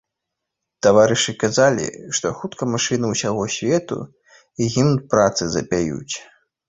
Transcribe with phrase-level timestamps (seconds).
[0.85, 1.85] Таварышы казалі,
[2.19, 3.97] што хутка машыны ўсяго свету
[4.77, 6.15] гімн працы запяюць.